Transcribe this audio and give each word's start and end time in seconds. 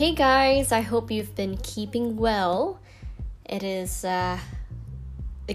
Hey 0.00 0.14
guys, 0.14 0.72
I 0.72 0.80
hope 0.80 1.10
you've 1.10 1.34
been 1.34 1.58
keeping 1.58 2.16
well. 2.16 2.80
It 3.44 3.62
is 3.62 4.02
uh, 4.02 4.38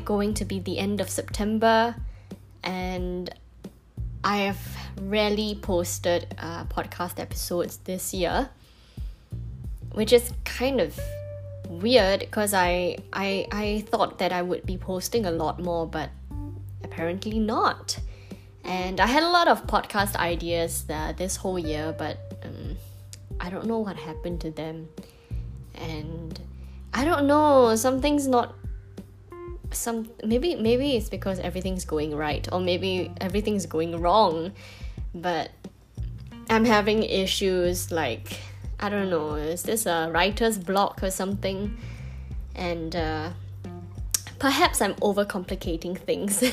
going 0.04 0.36
to 0.36 0.45
be 0.45 0.59
the 0.59 0.77
end 0.77 1.02
of 1.02 1.09
September, 1.09 1.95
and 2.63 3.34
I 4.23 4.38
have 4.45 4.59
rarely 5.02 5.57
posted 5.59 6.36
uh, 6.38 6.66
podcast 6.66 7.20
episodes 7.20 7.77
this 7.77 8.13
year, 8.13 8.52
which 9.93 10.13
is 10.13 10.31
kind 10.43 10.80
of 10.80 10.96
weird 11.68 12.20
because 12.20 12.54
I, 12.54 12.98
I 13.12 13.48
I 13.52 13.84
thought 13.89 14.20
that 14.20 14.32
I 14.32 14.43
would 14.43 14.64
be 14.64 14.77
posting 14.77 15.25
a 15.25 15.32
lot 15.32 15.59
more, 15.59 15.88
but 15.88 16.12
apparently 16.84 17.39
not. 17.39 17.98
And 18.64 19.00
I 19.00 19.07
had 19.07 19.23
a 19.23 19.30
lot 19.32 19.48
of 19.48 19.66
podcast 19.66 20.16
ideas 20.18 20.86
uh, 20.88 21.14
this 21.18 21.36
whole 21.36 21.57
year, 21.57 21.96
but 21.97 22.19
um, 22.43 22.77
I 23.39 23.50
don't 23.50 23.66
know 23.66 23.80
what 23.80 23.96
happened 23.96 24.42
to 24.42 24.52
them. 24.52 24.89
And 25.75 26.39
I 26.94 27.06
don't 27.06 27.28
know, 27.28 27.75
something's 27.75 28.28
not 28.28 28.56
some 29.71 30.10
maybe 30.24 30.56
maybe 30.56 30.96
it's 30.96 31.10
because 31.10 31.39
everything's 31.39 31.84
going 31.84 32.16
right 32.16 32.48
or 32.52 32.61
maybe 32.61 33.11
everything's 33.20 33.66
going 33.66 34.00
wrong. 34.00 34.53
But 35.14 35.52
I'm 36.50 36.66
having 36.66 37.03
issues 37.03 37.92
like 37.92 38.39
I 38.80 38.89
don't 38.89 39.09
know, 39.09 39.36
is 39.36 39.64
this 39.64 39.86
a 39.86 40.09
writer's 40.11 40.58
block 40.58 41.02
or 41.03 41.11
something? 41.11 41.78
And 42.56 42.95
uh 42.95 43.31
perhaps 44.39 44.81
I'm 44.81 44.94
overcomplicating 44.95 45.97
things 45.97 46.44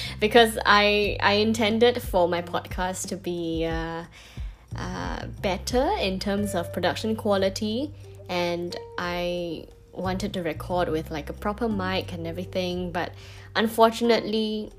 because 0.20 0.58
I 0.64 1.16
I 1.20 1.32
intended 1.34 2.02
for 2.02 2.28
my 2.28 2.42
podcast 2.42 3.08
to 3.08 3.16
be 3.16 3.66
uh, 3.66 4.04
uh, 4.76 5.26
better 5.42 5.90
in 6.00 6.18
terms 6.18 6.54
of 6.54 6.72
production 6.72 7.16
quality, 7.16 7.92
and 8.28 8.76
I 8.98 9.66
wanted 9.92 10.32
to 10.34 10.42
record 10.42 10.88
with 10.88 11.10
like 11.10 11.30
a 11.30 11.32
proper 11.32 11.68
mic 11.68 12.12
and 12.12 12.26
everything, 12.26 12.92
but 12.92 13.12
unfortunately. 13.56 14.72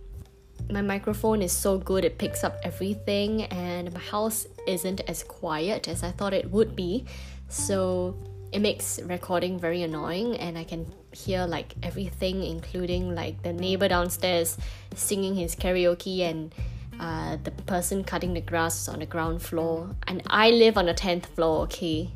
My 0.69 0.81
microphone 0.81 1.41
is 1.41 1.53
so 1.53 1.77
good, 1.77 2.03
it 2.03 2.17
picks 2.17 2.43
up 2.43 2.59
everything, 2.63 3.43
and 3.43 3.91
my 3.93 3.99
house 3.99 4.45
isn't 4.67 4.99
as 5.07 5.23
quiet 5.23 5.87
as 5.87 6.03
I 6.03 6.11
thought 6.11 6.33
it 6.33 6.51
would 6.51 6.75
be. 6.75 7.05
So, 7.47 8.13
it 8.51 8.59
makes 8.59 8.99
recording 9.03 9.59
very 9.59 9.83
annoying, 9.83 10.37
and 10.37 10.57
I 10.57 10.63
can 10.63 10.91
hear 11.11 11.45
like 11.45 11.73
everything, 11.83 12.43
including 12.43 13.15
like 13.15 13.41
the 13.41 13.53
neighbor 13.53 13.87
downstairs 13.87 14.57
singing 14.95 15.35
his 15.35 15.55
karaoke 15.55 16.21
and 16.21 16.53
uh, 16.99 17.37
the 17.43 17.51
person 17.51 18.03
cutting 18.03 18.33
the 18.33 18.41
grass 18.41 18.81
is 18.81 18.89
on 18.89 18.99
the 18.99 19.05
ground 19.05 19.41
floor. 19.41 19.95
And 20.07 20.21
I 20.27 20.49
live 20.49 20.77
on 20.77 20.85
the 20.87 20.93
10th 20.93 21.27
floor, 21.27 21.63
okay? 21.63 22.11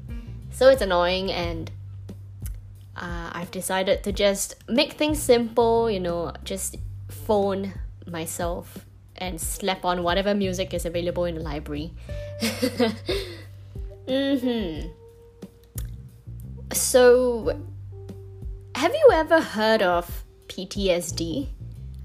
So 0.51 0.69
it's 0.69 0.81
annoying, 0.81 1.31
and 1.31 1.71
uh, 2.95 3.31
I've 3.31 3.51
decided 3.51 4.03
to 4.03 4.11
just 4.11 4.55
make 4.67 4.93
things 4.93 5.21
simple, 5.21 5.89
you 5.89 5.99
know, 5.99 6.33
just 6.43 6.75
phone 7.09 7.73
myself 8.05 8.85
and 9.15 9.39
slap 9.39 9.85
on 9.85 10.03
whatever 10.03 10.33
music 10.35 10.73
is 10.73 10.85
available 10.85 11.25
in 11.25 11.35
the 11.35 11.41
library. 11.41 11.93
mm 14.07 14.39
hmm. 14.39 14.89
So, 16.73 17.59
have 18.75 18.93
you 18.93 19.09
ever 19.13 19.39
heard 19.39 19.81
of 19.81 20.23
PTSD? 20.47 21.49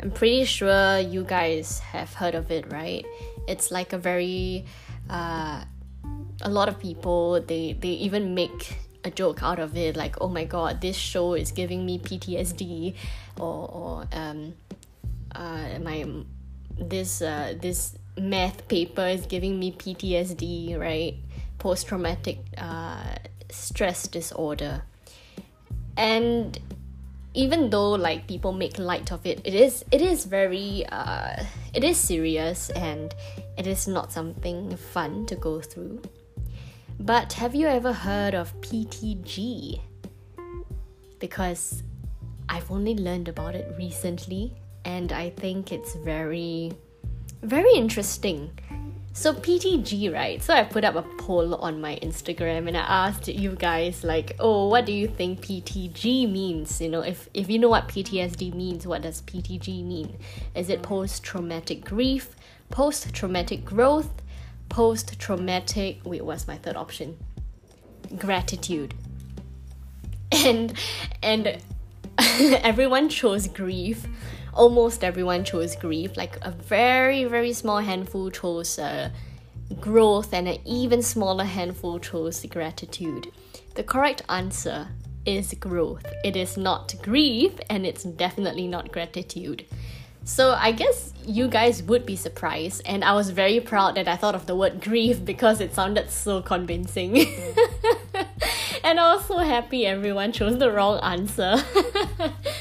I'm 0.01 0.11
pretty 0.11 0.45
sure 0.45 0.99
you 0.99 1.25
guys 1.25 1.81
have 1.81 2.15
heard 2.15 2.35
of 2.35 2.51
it, 2.51 2.71
right? 2.73 3.05
It's 3.49 3.71
like 3.71 3.93
a 3.93 3.99
very 3.99 4.65
uh, 5.11 5.65
a 6.43 6.49
lot 6.49 6.69
of 6.69 6.79
people 6.79 7.41
they 7.41 7.73
they 7.81 7.89
even 7.89 8.35
make 8.35 8.79
a 9.05 9.11
joke 9.11 9.43
out 9.43 9.59
of 9.59 9.77
it 9.77 9.97
like 9.97 10.21
oh 10.21 10.29
my 10.29 10.45
god 10.45 10.81
this 10.81 10.97
show 10.97 11.35
is 11.35 11.53
giving 11.53 11.85
me 11.87 11.99
PTSD 11.99 12.95
or 13.39 13.71
or 13.71 14.07
um 14.13 14.55
uh 15.35 15.79
my 15.81 16.07
this 16.79 17.23
uh 17.23 17.55
this 17.61 17.97
math 18.17 18.67
paper 18.69 19.07
is 19.07 19.27
giving 19.27 19.59
me 19.59 19.73
PTSD 19.73 20.79
right 20.79 21.15
post 21.59 21.87
traumatic 21.87 22.39
uh 22.57 23.15
stress 23.51 24.07
disorder 24.09 24.83
and 25.97 26.59
even 27.35 27.71
though 27.71 27.93
like 27.93 28.27
people 28.27 28.53
make 28.53 28.79
light 28.79 29.13
of 29.13 29.25
it 29.27 29.41
it 29.45 29.55
is 29.55 29.85
it 29.93 30.01
is 30.01 30.25
very 30.25 30.85
uh 30.91 31.45
it 31.75 31.85
is 31.85 31.97
serious 31.97 32.71
and 32.71 33.15
it 33.57 33.67
is 33.67 33.87
not 33.87 34.13
something 34.13 34.77
fun 34.77 35.27
to 35.27 35.37
go 35.37 35.61
through. 35.61 36.01
But 37.01 37.33
have 37.35 37.55
you 37.55 37.67
ever 37.67 37.93
heard 37.93 38.35
of 38.35 38.59
PTG 38.61 39.81
because 41.19 41.83
I've 42.49 42.71
only 42.71 42.95
learned 42.95 43.29
about 43.29 43.55
it 43.55 43.75
recently 43.77 44.55
and 44.85 45.13
I 45.13 45.31
think 45.31 45.71
it's 45.73 45.95
very 45.97 46.73
very 47.43 47.73
interesting 47.75 48.51
so 49.19 49.35
PTG, 49.35 50.15
right? 50.15 50.41
So 50.41 50.55
I 50.55 50.63
put 50.63 50.85
up 50.85 50.95
a 50.95 51.03
poll 51.03 51.57
on 51.57 51.81
my 51.81 51.99
Instagram 52.01 52.69
and 52.69 52.77
I 52.77 53.09
asked 53.09 53.27
you 53.27 53.57
guys 53.57 54.05
like, 54.05 54.37
"Oh, 54.39 54.69
what 54.69 54.87
do 54.87 54.93
you 54.93 55.09
think 55.09 55.41
PTG 55.41 56.31
means?" 56.31 56.81
You 56.81 56.89
know, 56.89 57.01
if 57.01 57.29
if 57.35 57.51
you 57.51 57.59
know 57.59 57.69
what 57.69 57.89
PTSD 57.89 58.55
means, 58.55 58.87
what 58.87 59.03
does 59.03 59.21
PTG 59.23 59.85
mean? 59.85 60.17
Is 60.55 60.71
it 60.71 60.83
post 60.83 61.25
traumatic 61.25 61.85
grief, 61.85 62.37
post 62.71 63.13
traumatic 63.13 63.65
growth, 63.65 64.23
post 64.69 65.19
traumatic 65.19 65.99
Wait, 66.05 66.25
what's 66.25 66.47
my 66.47 66.57
third 66.57 66.77
option? 66.77 67.19
Gratitude. 68.17 68.95
And 70.31 70.73
and 71.25 71.59
everyone 72.19 73.09
chose 73.09 73.49
grief 73.49 74.07
almost 74.59 75.05
everyone 75.05 75.45
chose 75.45 75.77
grief. 75.77 76.17
Like 76.17 76.37
a 76.43 76.51
very, 76.51 77.25
very 77.25 77.53
small 77.55 77.79
handful 77.79 78.31
chose 78.31 78.79
uh, 78.79 79.11
growth, 79.81 80.35
and 80.35 80.49
an 80.49 80.59
even 80.67 81.01
smaller 81.01 81.45
handful 81.45 81.99
chose 81.99 82.45
gratitude. 82.47 83.29
The 83.77 83.85
correct 83.85 84.23
answer 84.29 84.89
is 85.25 85.55
growth. 85.55 86.05
It 86.25 86.37
is 86.37 86.57
not 86.57 86.95
grief, 87.01 87.53
and 87.71 87.87
it's 87.87 88.03
definitely 88.03 88.67
not 88.67 88.93
gratitude. 88.93 89.65
So 90.25 90.51
I 90.53 90.73
guess 90.73 91.15
you 91.25 91.49
guys 91.49 91.83
would 91.85 92.05
be 92.05 92.17
surprised, 92.17 92.83
and 92.85 93.03
I 93.03 93.15
was 93.15 93.31
very 93.31 93.61
proud 93.61 93.95
that 93.95 94.09
I 94.09 94.17
thought 94.17 94.35
of 94.35 94.47
the 94.47 94.55
word 94.55 94.83
grief 94.83 95.25
because 95.25 95.61
it 95.61 95.75
sounded 95.75 96.11
so 96.11 96.43
convincing. 96.43 97.17
and 98.85 99.01
I 99.01 99.15
was 99.15 99.25
so 99.25 99.39
happy 99.39 99.87
everyone 99.87 100.33
chose 100.33 100.59
the 100.59 100.71
wrong 100.71 101.01
answer. 101.01 101.57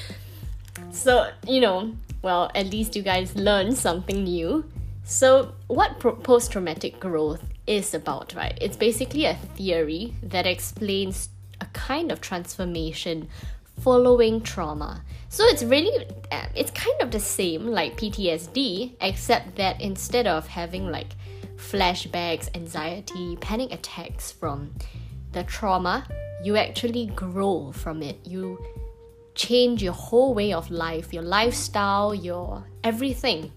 So, 1.07 1.29
you 1.47 1.62
know, 1.62 1.94
well, 2.22 2.51
at 2.53 2.66
least 2.66 2.94
you 2.97 3.01
guys 3.01 3.34
learned 3.34 3.78
something 3.78 4.25
new. 4.25 4.66
So, 5.06 5.53
what 5.68 6.01
pro- 6.01 6.18
post 6.18 6.51
traumatic 6.51 7.00
growth 7.00 7.41
is 7.66 7.94
about, 7.94 8.34
right? 8.35 8.57
It's 8.59 8.75
basically 8.75 9.23
a 9.23 9.35
theory 9.56 10.16
that 10.22 10.45
explains 10.45 11.29
a 11.62 11.66
kind 11.68 12.12
of 12.12 12.19
transformation 12.19 13.29
following 13.79 14.41
trauma. 14.41 15.01
So, 15.29 15.45
it's 15.45 15.63
really, 15.63 16.07
uh, 16.29 16.47
it's 16.53 16.72
kind 16.72 17.01
of 17.01 17.12
the 17.12 17.22
same 17.22 17.68
like 17.68 17.95
PTSD, 17.95 18.97
except 19.00 19.56
that 19.56 19.79
instead 19.79 20.28
of 20.28 20.45
having 20.45 20.91
like 20.91 21.16
flashbacks, 21.56 22.53
anxiety, 22.53 23.38
panic 23.38 23.72
attacks 23.72 24.34
from 24.34 24.74
the 25.31 25.45
trauma, 25.45 26.06
you 26.44 26.57
actually 26.57 27.06
grow 27.06 27.72
from 27.72 28.03
it. 28.03 28.19
You 28.25 28.59
change 29.37 29.81
your 29.81 29.93
whole 29.93 30.33
way 30.33 30.51
of 30.51 30.69
life, 30.69 31.13
your 31.13 31.23
lifestyle, 31.23 32.13
your 32.13 32.65
everything. 32.83 33.51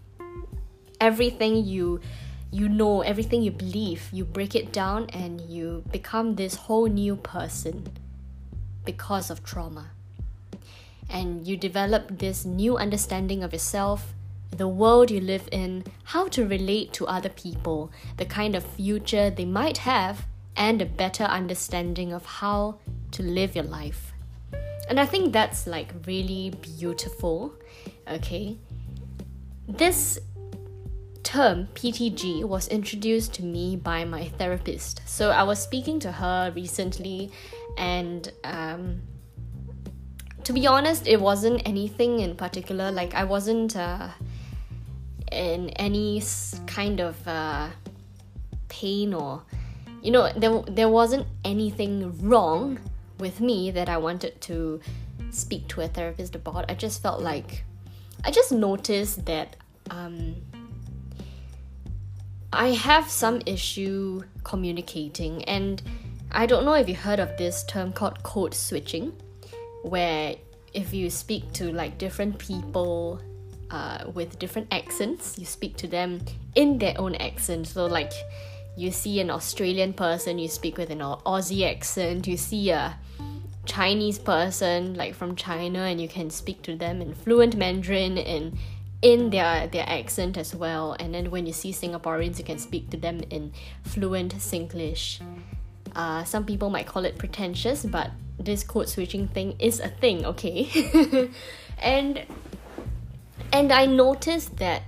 Everything 1.01 1.65
you 1.65 2.01
you 2.53 2.69
know, 2.69 3.01
everything 3.03 3.43
you 3.43 3.51
believe, 3.51 4.09
you 4.13 4.25
break 4.25 4.57
it 4.57 4.73
down 4.73 5.09
and 5.11 5.41
you 5.41 5.85
become 5.93 6.35
this 6.35 6.57
whole 6.57 6.87
new 6.87 7.15
person 7.15 7.87
because 8.85 9.31
of 9.31 9.45
trauma. 9.45 9.91
And 11.09 11.47
you 11.47 11.57
develop 11.57 12.19
this 12.19 12.45
new 12.45 12.77
understanding 12.77 13.45
of 13.45 13.53
yourself, 13.53 14.15
the 14.51 14.67
world 14.67 15.13
you 15.13 15.21
live 15.21 15.49
in, 15.53 15.85
how 16.05 16.27
to 16.29 16.47
relate 16.47 16.93
to 16.95 17.07
other 17.07 17.29
people, 17.29 17.93
the 18.17 18.25
kind 18.25 18.57
of 18.57 18.65
future 18.65 19.31
they 19.31 19.45
might 19.45 19.79
have, 19.79 20.27
and 20.57 20.83
a 20.83 20.87
better 20.87 21.25
understanding 21.25 22.13
of 22.13 22.27
how 22.27 22.81
to 23.13 23.23
live 23.23 23.55
your 23.55 23.65
life. 23.65 24.10
And 24.91 24.99
I 24.99 25.07
think 25.07 25.33
that's 25.33 25.69
like 25.69 25.95
really 26.05 26.51
beautiful. 26.51 27.55
Okay. 28.09 28.59
This 29.69 30.19
term 31.23 31.69
PTG 31.75 32.43
was 32.43 32.67
introduced 32.67 33.33
to 33.35 33.45
me 33.45 33.77
by 33.77 34.05
my 34.05 34.27
therapist. 34.31 35.01
So 35.07 35.31
I 35.31 35.45
was 35.45 35.63
speaking 35.63 36.01
to 36.01 36.11
her 36.11 36.53
recently, 36.57 37.31
and 37.79 38.33
um, 38.43 39.03
to 40.43 40.53
be 40.53 40.67
honest, 40.67 41.07
it 41.07 41.21
wasn't 41.21 41.63
anything 41.65 42.19
in 42.19 42.35
particular. 42.35 42.91
Like, 42.91 43.15
I 43.15 43.23
wasn't 43.23 43.77
uh, 43.77 44.09
in 45.31 45.71
any 45.71 46.21
kind 46.67 46.99
of 46.99 47.29
uh, 47.29 47.69
pain 48.69 49.15
or 49.15 49.45
you 50.03 50.11
know, 50.11 50.33
there, 50.35 50.63
there 50.63 50.89
wasn't 50.89 51.27
anything 51.45 52.19
wrong 52.27 52.79
with 53.21 53.41
me 53.41 53.71
that 53.71 53.89
I 53.89 53.99
wanted 53.99 54.41
to 54.43 54.81
speak 55.31 55.69
to 55.69 55.83
a 55.83 55.89
therapist 55.89 56.35
about. 56.35 56.71
I 56.71 56.75
just 56.75 57.03
felt 57.03 57.21
like, 57.21 57.65
I 58.25 58.31
just 58.31 58.51
noticed 58.53 59.25
that 59.27 59.57
um, 59.91 60.35
I 62.53 62.69
have 62.69 63.09
some 63.09 63.41
issue 63.47 64.23
communicating, 64.43 65.45
and 65.45 65.83
I 66.33 66.47
don't 66.47 66.65
know 66.65 66.75
if 66.75 66.89
you 66.89 66.97
heard 66.97 67.21
of 67.21 67.37
this 67.37 67.65
term 67.65 67.93
called 67.93 68.23
code 68.23 68.55
switching, 68.55 69.13
where 69.83 70.35
if 70.73 70.93
you 70.93 71.11
speak 71.11 71.53
to 71.53 71.73
like 71.73 71.99
different 71.99 72.39
people 72.39 73.21
uh, 73.71 74.05
with 74.15 74.39
different 74.39 74.69
accents, 74.73 75.39
you 75.39 75.47
speak 75.47 75.77
to 75.77 75.87
them 75.87 76.21
in 76.55 76.79
their 76.79 76.95
own 76.99 77.15
accent. 77.17 77.69
So, 77.69 77.87
like, 77.87 78.13
you 78.81 78.91
see 78.91 79.21
an 79.21 79.31
Australian 79.31 79.93
person, 79.93 80.39
you 80.39 80.49
speak 80.49 80.79
with 80.79 80.91
an 80.91 81.01
Aussie 81.01 81.71
accent, 81.71 82.27
you 82.27 82.37
see 82.37 82.71
a 82.71 82.99
Chinese 83.67 84.19
person 84.19 84.95
like 84.95 85.15
from 85.15 85.37
China 85.37 85.81
and 85.81 86.01
you 86.01 86.09
can 86.09 86.31
speak 86.31 86.63
to 86.63 86.75
them 86.75 87.03
in 87.03 87.15
fluent 87.15 87.55
Mandarin 87.57 88.17
and 88.17 88.57
in 89.03 89.31
their 89.31 89.67
their 89.67 89.89
accent 89.89 90.39
as 90.39 90.55
well. 90.55 90.97
And 90.99 91.15
then 91.15 91.31
when 91.31 91.47
you 91.47 91.53
see 91.53 91.73
Singaporeans 91.73 92.39
you 92.39 92.45
can 92.45 92.59
speak 92.59 92.91
to 92.91 92.97
them 92.97 93.21
in 93.31 93.53
fluent 93.85 94.35
Singlish. 94.35 95.21
Uh, 95.95 96.25
some 96.25 96.47
people 96.47 96.71
might 96.71 96.87
call 96.87 97.05
it 97.05 97.19
pretentious 97.19 97.85
but 97.85 98.11
this 98.39 98.63
code 98.63 98.89
switching 98.89 99.29
thing 99.29 99.57
is 99.59 99.81
a 99.81 99.89
thing 99.89 100.25
okay? 100.25 101.31
And 101.79 102.25
and 103.53 103.73
I 103.73 103.87
noticed 103.87 104.57
that 104.59 104.83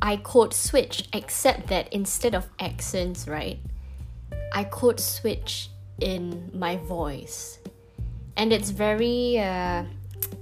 I 0.00 0.16
code 0.16 0.54
switch 0.54 1.08
except 1.12 1.68
that 1.68 1.92
instead 1.92 2.34
of 2.34 2.48
accents 2.60 3.26
right 3.26 3.58
I 4.52 4.64
code 4.64 5.00
switch 5.00 5.70
in 6.00 6.50
my 6.54 6.76
voice. 6.76 7.58
And 8.36 8.52
it's 8.52 8.70
very 8.70 9.38
uh, 9.38 9.84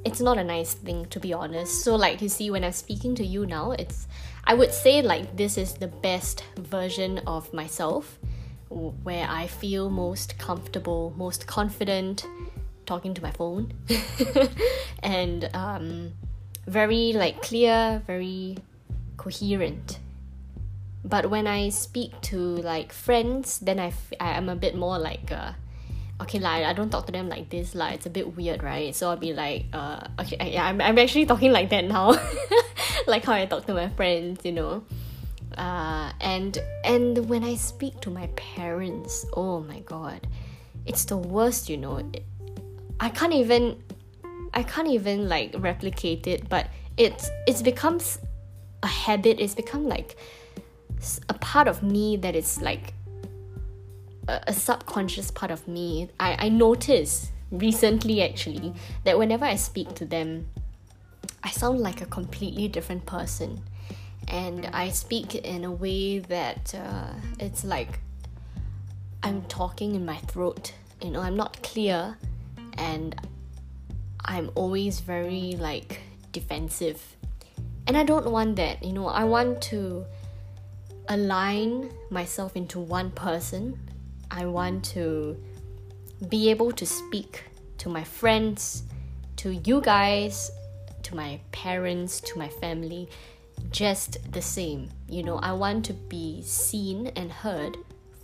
it's 0.04 0.20
not 0.20 0.38
a 0.38 0.44
nice 0.44 0.74
thing 0.74 1.06
to 1.06 1.20
be 1.20 1.32
honest. 1.32 1.82
So 1.84 1.96
like 1.96 2.20
you 2.20 2.28
see 2.28 2.50
when 2.50 2.64
i'm 2.64 2.72
speaking 2.72 3.14
to 3.16 3.24
you 3.24 3.46
now 3.46 3.72
it's 3.72 4.06
i 4.44 4.54
would 4.54 4.72
say 4.72 5.02
like 5.02 5.36
this 5.36 5.56
is 5.56 5.74
the 5.74 5.88
best 5.88 6.44
version 6.58 7.18
of 7.26 7.52
myself 7.54 8.18
where 8.68 9.26
i 9.30 9.46
feel 9.46 9.88
most 9.88 10.36
comfortable 10.38 11.14
most 11.16 11.46
confident 11.46 12.26
talking 12.86 13.14
to 13.14 13.22
my 13.22 13.30
phone. 13.30 13.72
And 15.02 15.50
um, 15.54 16.12
very 16.66 17.12
like 17.12 17.42
clear 17.42 18.02
very 18.06 18.56
coherent. 19.16 19.98
But 21.04 21.28
when 21.28 21.46
i 21.46 21.68
speak 21.68 22.18
to 22.32 22.38
like 22.38 22.92
friends 22.92 23.58
then 23.58 23.78
I 23.78 23.88
f- 23.88 24.12
i'm 24.20 24.48
a 24.48 24.56
bit 24.56 24.74
more 24.74 24.98
like 24.98 25.30
uh, 25.30 25.52
okay 26.20 26.38
like 26.38 26.64
I 26.64 26.72
don't 26.72 26.90
talk 26.90 27.06
to 27.06 27.12
them 27.12 27.28
like 27.28 27.50
this 27.50 27.74
like 27.74 27.94
it's 27.94 28.06
a 28.06 28.10
bit 28.10 28.36
weird 28.36 28.62
right? 28.62 28.94
So 28.94 29.10
I'll 29.10 29.16
be 29.16 29.32
like 29.32 29.66
uh 29.72 30.00
okay 30.20 30.52
yeah 30.52 30.64
I'm, 30.66 30.80
I'm 30.80 30.98
actually 30.98 31.26
talking 31.26 31.52
like 31.52 31.70
that 31.70 31.84
now. 31.84 32.16
Like 33.06 33.24
how 33.26 33.34
I 33.34 33.44
talk 33.44 33.66
to 33.66 33.74
my 33.74 33.90
friends 33.90 34.44
you 34.44 34.52
know? 34.52 34.84
Uh 35.58 36.10
and 36.20 36.56
and 36.84 37.28
when 37.28 37.44
I 37.44 37.54
speak 37.56 38.00
to 38.00 38.10
my 38.10 38.28
parents 38.34 39.26
oh 39.34 39.60
my 39.60 39.80
god 39.80 40.26
it's 40.86 41.04
the 41.04 41.16
worst 41.16 41.68
you 41.68 41.76
know? 41.76 41.98
It, 41.98 42.24
I 43.00 43.10
can't 43.10 43.34
even 43.34 43.82
I 44.54 44.62
can't 44.62 44.88
even 44.88 45.28
like 45.28 45.54
replicate 45.58 46.26
it 46.26 46.48
but 46.48 46.68
it's 46.96 47.28
it's 47.46 47.60
becomes 47.60 48.18
a 48.84 48.86
habit 48.86 49.40
it's 49.40 49.54
become 49.54 49.88
like 49.88 50.16
a 51.28 51.34
part 51.34 51.66
of 51.66 51.82
me 51.82 52.16
that 52.18 52.36
is 52.36 52.60
like 52.60 52.92
a, 54.28 54.40
a 54.48 54.52
subconscious 54.52 55.30
part 55.30 55.50
of 55.50 55.66
me. 55.66 56.08
I, 56.20 56.46
I 56.46 56.48
notice 56.48 57.32
recently 57.50 58.22
actually 58.22 58.74
that 59.04 59.18
whenever 59.18 59.44
I 59.44 59.56
speak 59.56 59.94
to 59.96 60.04
them, 60.04 60.48
I 61.42 61.50
sound 61.50 61.80
like 61.80 62.00
a 62.00 62.06
completely 62.06 62.68
different 62.68 63.06
person. 63.06 63.62
And 64.28 64.66
I 64.72 64.90
speak 64.90 65.34
in 65.34 65.64
a 65.64 65.72
way 65.72 66.18
that 66.18 66.74
uh, 66.74 67.12
it's 67.38 67.64
like 67.64 68.00
I'm 69.22 69.42
talking 69.42 69.94
in 69.94 70.04
my 70.04 70.16
throat. 70.16 70.72
You 71.02 71.10
know, 71.10 71.20
I'm 71.20 71.36
not 71.36 71.62
clear 71.62 72.16
and 72.78 73.14
I'm 74.24 74.50
always 74.54 75.00
very 75.00 75.56
like 75.58 76.00
defensive. 76.32 77.13
And 77.86 77.96
I 77.96 78.04
don't 78.04 78.30
want 78.30 78.56
that, 78.56 78.82
you 78.82 78.92
know, 78.92 79.08
I 79.08 79.24
want 79.24 79.60
to 79.62 80.06
align 81.08 81.90
myself 82.10 82.56
into 82.56 82.80
one 82.80 83.10
person 83.10 83.78
I 84.30 84.46
want 84.46 84.84
to 84.96 85.36
be 86.28 86.50
able 86.50 86.72
to 86.72 86.86
speak 86.86 87.44
to 87.78 87.88
my 87.88 88.02
friends, 88.02 88.82
to 89.36 89.54
you 89.54 89.80
guys, 89.80 90.50
to 91.04 91.14
my 91.14 91.38
parents, 91.52 92.20
to 92.22 92.38
my 92.38 92.48
family, 92.48 93.08
just 93.70 94.32
the 94.32 94.42
same. 94.42 94.90
You 95.08 95.22
know, 95.22 95.36
I 95.36 95.52
want 95.52 95.84
to 95.86 95.92
be 95.92 96.42
seen 96.42 97.08
and 97.14 97.30
heard 97.30 97.76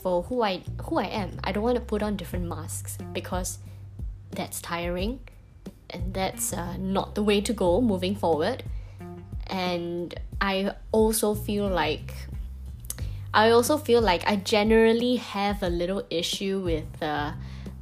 for 0.03 0.23
who 0.23 0.43
I 0.43 0.63
who 0.85 0.99
I 0.99 1.05
am. 1.05 1.39
I 1.45 1.53
don't 1.53 1.63
want 1.63 1.77
to 1.77 1.85
put 1.85 2.03
on 2.03 2.17
different 2.17 2.47
masks 2.47 2.99
because 3.13 3.59
that's 4.31 4.61
tiring 4.61 5.21
and 5.91 6.15
that's 6.15 6.53
uh, 6.53 6.77
not 6.79 7.15
the 7.15 7.23
way 7.23 7.41
to 7.41 7.53
go 7.53 7.81
moving 7.81 8.17
forward. 8.17 8.65
And 9.51 10.15
I 10.41 10.75
also 10.93 11.35
feel 11.35 11.69
like 11.69 12.15
I 13.35 13.51
also 13.51 13.77
feel 13.77 14.01
like 14.01 14.27
I 14.27 14.37
generally 14.37 15.17
have 15.17 15.63
a 15.63 15.69
little 15.69 16.05
issue 16.11 16.61
with 16.61 17.03
uh, 17.03 17.33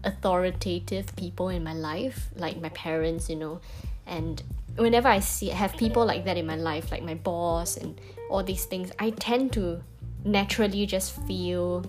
authoritative 0.04 1.14
people 1.16 1.48
in 1.48 1.64
my 1.64 1.72
life, 1.72 2.28
like 2.36 2.60
my 2.60 2.68
parents, 2.70 3.30
you 3.30 3.36
know, 3.36 3.60
and 4.06 4.42
whenever 4.76 5.08
I 5.08 5.20
see 5.20 5.48
have 5.48 5.76
people 5.76 6.04
like 6.04 6.24
that 6.24 6.36
in 6.36 6.46
my 6.46 6.56
life, 6.56 6.90
like 6.90 7.02
my 7.02 7.14
boss 7.14 7.76
and 7.76 7.98
all 8.30 8.42
these 8.42 8.64
things, 8.66 8.92
I 8.98 9.10
tend 9.10 9.52
to 9.54 9.82
naturally 10.24 10.84
just 10.86 11.16
feel 11.26 11.84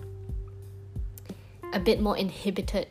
a 1.72 1.78
bit 1.78 2.00
more 2.00 2.16
inhibited 2.16 2.88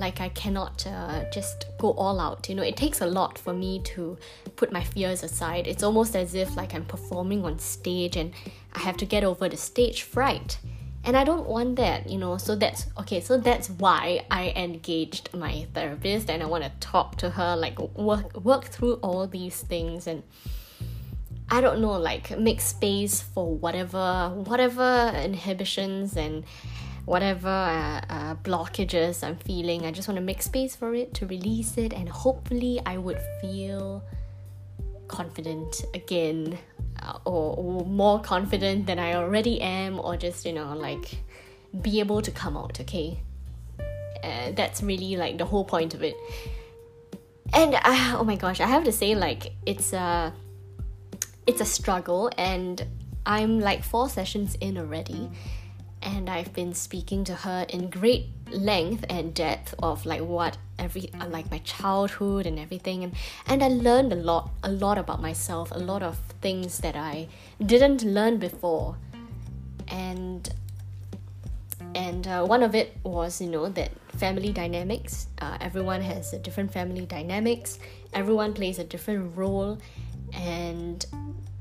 like 0.00 0.20
I 0.20 0.30
cannot 0.30 0.86
uh, 0.86 1.24
just 1.30 1.66
go 1.78 1.92
all 1.92 2.18
out. 2.18 2.48
You 2.48 2.54
know, 2.56 2.62
it 2.62 2.76
takes 2.76 3.00
a 3.00 3.06
lot 3.06 3.38
for 3.38 3.52
me 3.52 3.80
to 3.94 4.18
put 4.56 4.72
my 4.72 4.82
fears 4.82 5.22
aside. 5.22 5.66
It's 5.66 5.82
almost 5.82 6.16
as 6.16 6.34
if 6.34 6.56
like 6.56 6.74
I'm 6.74 6.86
performing 6.86 7.44
on 7.44 7.58
stage 7.58 8.16
and 8.16 8.32
I 8.72 8.80
have 8.80 8.96
to 8.96 9.06
get 9.06 9.22
over 9.22 9.48
the 9.48 9.56
stage 9.56 10.02
fright. 10.02 10.58
And 11.04 11.16
I 11.16 11.24
don't 11.24 11.46
want 11.46 11.76
that, 11.76 12.10
you 12.10 12.18
know. 12.18 12.36
So 12.36 12.56
that's 12.56 12.86
okay. 12.98 13.20
So 13.20 13.38
that's 13.38 13.70
why 13.70 14.24
I 14.30 14.52
engaged 14.56 15.32
my 15.32 15.66
therapist 15.72 16.28
and 16.28 16.42
I 16.42 16.46
want 16.46 16.64
to 16.64 16.72
talk 16.80 17.16
to 17.18 17.30
her, 17.30 17.56
like 17.56 17.78
work 17.96 18.36
work 18.36 18.64
through 18.64 18.94
all 18.94 19.26
these 19.26 19.60
things 19.62 20.06
and 20.06 20.22
I 21.50 21.60
don't 21.60 21.80
know, 21.80 21.98
like 21.98 22.38
make 22.38 22.60
space 22.60 23.22
for 23.22 23.54
whatever 23.54 24.30
whatever 24.44 25.12
inhibitions 25.14 26.16
and 26.16 26.44
whatever 27.04 27.48
uh, 27.48 28.00
uh, 28.08 28.34
blockages 28.36 29.24
I'm 29.24 29.36
feeling. 29.36 29.86
I 29.86 29.90
just 29.90 30.08
want 30.08 30.16
to 30.16 30.22
make 30.22 30.42
space 30.42 30.76
for 30.76 30.94
it 30.94 31.14
to 31.14 31.26
release 31.26 31.76
it, 31.78 31.92
and 31.92 32.08
hopefully, 32.08 32.80
I 32.86 32.98
would 32.98 33.20
feel 33.40 34.02
confident 35.08 35.84
again, 35.94 36.58
uh, 37.02 37.18
or, 37.24 37.56
or 37.56 37.84
more 37.86 38.20
confident 38.20 38.86
than 38.86 38.98
I 38.98 39.14
already 39.14 39.60
am, 39.60 39.98
or 40.00 40.16
just 40.16 40.44
you 40.44 40.52
know, 40.52 40.74
like 40.76 41.22
be 41.80 42.00
able 42.00 42.22
to 42.22 42.30
come 42.30 42.56
out. 42.56 42.80
Okay, 42.80 43.20
uh, 44.22 44.52
that's 44.52 44.82
really 44.82 45.16
like 45.16 45.38
the 45.38 45.44
whole 45.44 45.64
point 45.64 45.94
of 45.94 46.02
it. 46.02 46.14
And 47.52 47.74
uh, 47.74 48.16
oh 48.18 48.24
my 48.24 48.36
gosh, 48.36 48.60
I 48.60 48.66
have 48.66 48.84
to 48.84 48.92
say, 48.92 49.14
like 49.14 49.52
it's 49.66 49.92
a 49.92 50.32
it's 51.46 51.60
a 51.60 51.64
struggle, 51.66 52.30
and 52.38 52.86
I'm 53.26 53.60
like 53.60 53.82
four 53.82 54.08
sessions 54.08 54.56
in 54.60 54.78
already 54.78 55.30
and 56.02 56.30
I've 56.30 56.52
been 56.52 56.74
speaking 56.74 57.24
to 57.24 57.34
her 57.34 57.66
in 57.68 57.90
great 57.90 58.26
length 58.50 59.04
and 59.08 59.34
depth 59.34 59.74
of 59.82 60.06
like 60.06 60.22
what 60.22 60.56
every 60.78 61.10
like 61.28 61.50
my 61.50 61.58
childhood 61.58 62.46
and 62.46 62.58
everything. 62.58 63.04
And 63.04 63.14
and 63.46 63.62
I 63.62 63.68
learned 63.68 64.12
a 64.12 64.16
lot 64.16 64.50
a 64.62 64.70
lot 64.70 64.98
about 64.98 65.20
myself 65.20 65.70
a 65.72 65.78
lot 65.78 66.02
of 66.02 66.18
things 66.40 66.78
that 66.78 66.96
I 66.96 67.28
didn't 67.64 68.02
learn 68.02 68.38
before. 68.38 68.96
And 69.88 70.48
and 71.94 72.26
uh, 72.26 72.44
one 72.44 72.62
of 72.62 72.74
it 72.74 72.96
was 73.02 73.40
you 73.40 73.48
know 73.48 73.68
that 73.68 73.90
family 74.16 74.52
dynamics. 74.52 75.28
Uh, 75.40 75.56
everyone 75.60 76.02
has 76.02 76.32
a 76.32 76.38
different 76.38 76.72
family 76.72 77.06
dynamics. 77.06 77.78
Everyone 78.12 78.52
plays 78.52 78.78
a 78.78 78.84
different 78.84 79.36
role. 79.36 79.78
And 80.32 81.04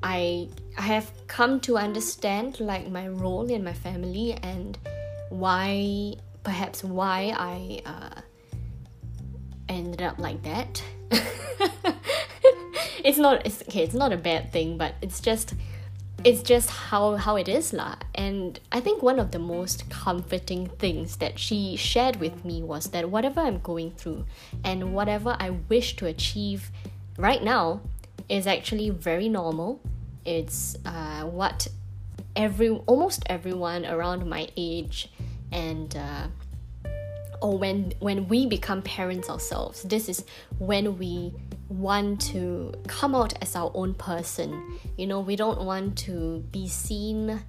I 0.01 0.49
I 0.77 0.81
have 0.83 1.11
come 1.27 1.59
to 1.61 1.77
understand 1.77 2.59
like 2.59 2.89
my 2.89 3.07
role 3.07 3.49
in 3.49 3.63
my 3.63 3.73
family 3.73 4.33
and 4.33 4.77
why 5.29 6.13
perhaps 6.43 6.83
why 6.83 7.33
I 7.35 7.81
uh, 7.85 8.21
ended 9.67 10.01
up 10.01 10.19
like 10.19 10.41
that. 10.43 10.83
it's 13.03 13.17
not 13.17 13.45
it's 13.45 13.61
okay, 13.63 13.83
it's 13.83 13.93
not 13.93 14.13
a 14.13 14.17
bad 14.17 14.51
thing, 14.51 14.77
but 14.77 14.95
it's 15.01 15.19
just 15.19 15.53
it's 16.23 16.41
just 16.41 16.69
how 16.69 17.15
how 17.15 17.37
it 17.37 17.47
is 17.47 17.71
lah 17.71 17.95
and 18.13 18.59
i 18.73 18.79
think 18.81 19.01
one 19.01 19.19
of 19.19 19.31
the 19.31 19.39
most 19.39 19.89
comforting 19.89 20.67
things 20.77 21.15
that 21.17 21.39
she 21.39 21.77
shared 21.77 22.17
with 22.17 22.43
me 22.43 22.61
was 22.61 22.87
that 22.87 23.09
whatever 23.09 23.39
i'm 23.39 23.59
going 23.59 23.89
through 23.91 24.25
and 24.63 24.93
whatever 24.93 25.37
i 25.39 25.49
wish 25.69 25.95
to 25.95 26.05
achieve 26.05 26.71
right 27.17 27.41
now 27.41 27.79
is 28.29 28.48
actually 28.48 28.89
very 28.89 29.27
normal. 29.27 29.81
It's 30.25 30.77
uh, 30.86 31.24
what 31.24 31.67
every 32.36 32.69
almost 32.69 33.24
everyone 33.25 33.86
around 33.86 34.27
my 34.29 34.48
age 34.55 35.12
and 35.51 35.95
uh, 35.95 36.27
or 37.41 37.57
when 37.57 37.93
when 38.00 38.27
we 38.27 38.45
become 38.45 38.81
parents 38.81 39.29
ourselves 39.29 39.81
this 39.83 40.07
is 40.07 40.24
when 40.59 40.98
we 41.00 41.33
want 41.69 42.21
to 42.21 42.74
come 42.88 43.15
out 43.15 43.33
as 43.41 43.55
our 43.55 43.71
own 43.74 43.93
person. 43.93 44.79
You 44.98 45.07
know 45.07 45.19
we 45.19 45.36
don't 45.36 45.62
want 45.62 45.98
to 46.00 46.43
be 46.51 46.67
seen 46.67 47.41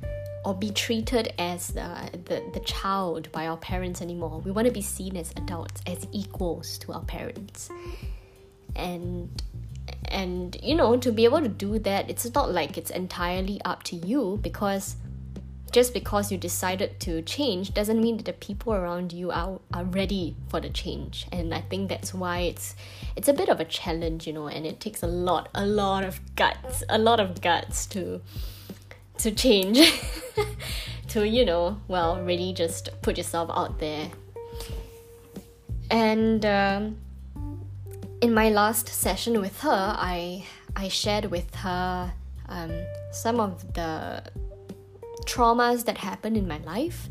or 0.44 0.54
be 0.54 0.70
treated 0.70 1.34
as 1.38 1.68
the, 1.68 2.10
the, 2.24 2.42
the 2.54 2.60
child 2.60 3.30
by 3.30 3.46
our 3.46 3.58
parents 3.58 4.00
anymore. 4.00 4.40
We 4.40 4.50
want 4.50 4.66
to 4.66 4.72
be 4.72 4.80
seen 4.80 5.16
as 5.16 5.32
adults 5.36 5.82
as 5.86 6.06
equals 6.12 6.78
to 6.78 6.92
our 6.92 7.02
parents. 7.02 7.68
And 8.74 9.42
and 10.06 10.56
you 10.62 10.74
know 10.74 10.96
to 10.96 11.12
be 11.12 11.24
able 11.24 11.40
to 11.40 11.48
do 11.48 11.78
that 11.78 12.08
it's 12.10 12.32
not 12.34 12.50
like 12.52 12.76
it's 12.76 12.90
entirely 12.90 13.60
up 13.64 13.82
to 13.82 13.96
you 13.96 14.38
because 14.42 14.96
just 15.70 15.94
because 15.94 16.32
you 16.32 16.38
decided 16.38 16.98
to 16.98 17.22
change 17.22 17.72
doesn't 17.72 18.00
mean 18.00 18.16
that 18.16 18.26
the 18.26 18.32
people 18.32 18.74
around 18.74 19.12
you 19.12 19.30
are, 19.30 19.60
are 19.72 19.84
ready 19.84 20.34
for 20.48 20.60
the 20.60 20.68
change. 20.68 21.26
And 21.30 21.54
i 21.54 21.60
think 21.60 21.88
that's 21.88 22.12
why 22.12 22.40
it's 22.40 22.74
it's 23.16 23.28
a 23.28 23.32
bit 23.32 23.48
of 23.48 23.60
a 23.60 23.64
challenge 23.64 24.26
you 24.26 24.32
know 24.32 24.48
and 24.48 24.66
it 24.66 24.80
takes 24.80 25.02
a 25.02 25.06
lot 25.06 25.48
a 25.54 25.64
lot 25.64 26.04
of 26.04 26.20
guts 26.34 26.82
a 26.88 26.98
lot 26.98 27.20
of 27.20 27.40
guts 27.40 27.86
to 27.86 28.20
to 29.18 29.30
change. 29.30 29.78
To 31.10 31.26
you 31.26 31.44
know 31.44 31.80
well 31.88 32.22
really 32.22 32.52
just 32.52 32.88
put 33.02 33.18
yourself 33.18 33.50
out 33.52 33.80
there. 33.80 34.08
And 35.90 36.46
um, 36.46 36.98
in 38.20 38.34
my 38.34 38.50
last 38.50 38.88
session 38.88 39.40
with 39.40 39.60
her 39.60 39.94
i 39.98 40.44
i 40.76 40.88
shared 40.88 41.26
with 41.26 41.54
her 41.54 42.12
um, 42.50 42.72
some 43.12 43.38
of 43.40 43.72
the 43.74 44.22
traumas 45.24 45.84
that 45.84 45.98
happened 45.98 46.36
in 46.36 46.46
my 46.46 46.58
life. 46.58 47.08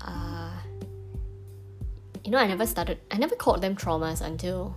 Uh, 0.00 0.52
you 2.24 2.30
know, 2.30 2.38
I 2.38 2.46
never 2.46 2.66
started. 2.66 2.98
I 3.10 3.18
never 3.18 3.34
called 3.34 3.60
them 3.60 3.76
traumas 3.76 4.20
until 4.20 4.76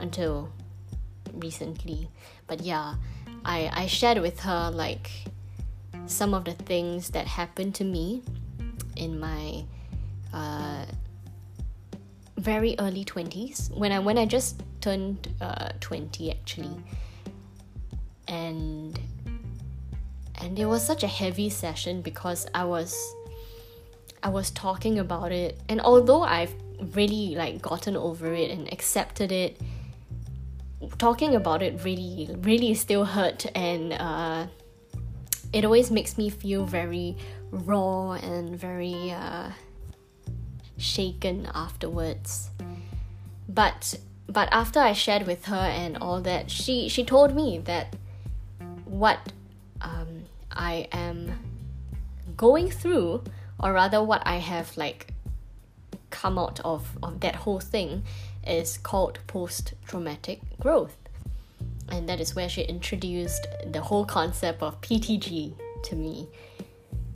until 0.00 0.50
recently. 1.34 2.08
But 2.46 2.62
yeah, 2.62 2.94
I 3.44 3.70
I 3.72 3.86
shared 3.86 4.18
with 4.18 4.40
her 4.40 4.70
like 4.72 5.10
some 6.06 6.34
of 6.34 6.44
the 6.44 6.54
things 6.54 7.10
that 7.10 7.26
happened 7.26 7.74
to 7.76 7.84
me 7.84 8.22
in 8.96 9.20
my 9.20 9.64
uh, 10.32 10.86
very 12.40 12.74
early 12.78 13.04
20s 13.04 13.70
when 13.76 13.92
I 13.92 13.98
when 13.98 14.18
I 14.18 14.26
just 14.26 14.62
turned 14.80 15.28
uh, 15.40 15.70
20 15.80 16.30
actually. 16.30 16.76
And 18.28 18.98
and 20.40 20.58
it 20.58 20.66
was 20.66 20.84
such 20.84 21.02
a 21.04 21.06
heavy 21.06 21.50
session 21.50 22.00
because 22.02 22.46
I 22.54 22.64
was 22.64 22.96
I 24.22 24.28
was 24.28 24.50
talking 24.50 24.98
about 24.98 25.32
it. 25.32 25.60
And 25.68 25.80
although 25.80 26.22
I've 26.22 26.54
really 26.96 27.34
like 27.36 27.60
gotten 27.60 27.96
over 27.96 28.32
it 28.32 28.50
and 28.50 28.72
accepted 28.72 29.32
it 29.32 29.60
talking 30.96 31.34
about 31.34 31.62
it 31.62 31.84
really 31.84 32.30
really 32.40 32.74
still 32.74 33.04
hurt 33.04 33.44
and 33.54 33.92
uh, 33.92 34.46
it 35.52 35.64
always 35.64 35.90
makes 35.90 36.16
me 36.16 36.30
feel 36.30 36.64
very 36.64 37.16
raw 37.50 38.12
and 38.12 38.56
very 38.58 39.10
uh, 39.10 39.50
shaken 40.80 41.48
afterwards 41.54 42.50
but 43.48 43.98
but 44.26 44.48
after 44.52 44.78
I 44.78 44.92
shared 44.92 45.26
with 45.26 45.46
her 45.46 45.56
and 45.56 45.98
all 45.98 46.20
that 46.22 46.50
she 46.50 46.88
she 46.88 47.04
told 47.04 47.34
me 47.34 47.58
that 47.64 47.94
what 48.84 49.32
um, 49.80 50.24
I 50.50 50.88
am 50.92 51.32
going 52.36 52.70
through, 52.70 53.22
or 53.58 53.72
rather, 53.72 54.02
what 54.02 54.22
I 54.26 54.36
have 54.36 54.76
like 54.76 55.14
come 56.10 56.38
out 56.38 56.60
of, 56.64 56.98
of 57.02 57.20
that 57.20 57.36
whole 57.36 57.60
thing 57.60 58.02
is 58.46 58.78
called 58.78 59.18
post 59.26 59.74
traumatic 59.86 60.40
growth. 60.58 60.96
And 61.88 62.08
that 62.08 62.20
is 62.20 62.34
where 62.34 62.48
she 62.48 62.62
introduced 62.62 63.46
the 63.66 63.80
whole 63.80 64.04
concept 64.04 64.62
of 64.62 64.80
PTG 64.80 65.54
to 65.84 65.96
me. 65.96 66.28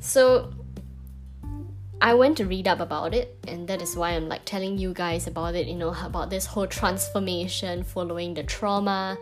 So 0.00 0.52
I 2.00 2.14
went 2.14 2.36
to 2.38 2.44
read 2.44 2.68
up 2.68 2.80
about 2.80 3.14
it, 3.14 3.36
and 3.48 3.66
that 3.68 3.80
is 3.80 3.96
why 3.96 4.10
I'm 4.10 4.28
like 4.28 4.44
telling 4.44 4.78
you 4.78 4.92
guys 4.92 5.26
about 5.26 5.54
it, 5.54 5.66
you 5.66 5.76
know, 5.76 5.94
about 6.04 6.30
this 6.30 6.46
whole 6.46 6.66
transformation 6.66 7.82
following 7.82 8.34
the 8.34 8.42
trauma 8.42 9.16